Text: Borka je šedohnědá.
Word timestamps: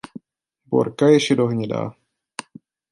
Borka 0.65 1.07
je 1.09 1.19
šedohnědá. 1.19 1.91